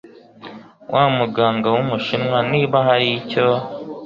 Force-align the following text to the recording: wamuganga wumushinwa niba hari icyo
wamuganga 0.93 1.67
wumushinwa 1.75 2.37
niba 2.51 2.77
hari 2.87 3.07
icyo 3.19 3.45